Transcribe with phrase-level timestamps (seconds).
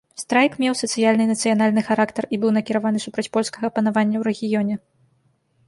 [0.21, 4.75] Страйк меў сацыяльны і нацыянальны характар і быў накіраваны супраць польскага панавання ў рэгіёне.